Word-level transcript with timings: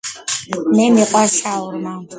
მე 0.79 0.87
მიყვარს 0.97 1.39
შაურმა. 1.43 1.99